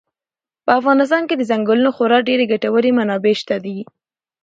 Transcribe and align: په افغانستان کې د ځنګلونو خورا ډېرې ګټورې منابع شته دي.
په 0.65 0.71
افغانستان 0.79 1.23
کې 1.27 1.35
د 1.37 1.41
ځنګلونو 1.51 1.89
خورا 1.95 2.19
ډېرې 2.27 2.45
ګټورې 2.53 2.91
منابع 2.97 3.33
شته 3.41 3.55
دي. 3.65 3.77